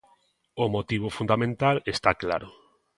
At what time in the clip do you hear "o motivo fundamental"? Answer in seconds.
0.63-1.75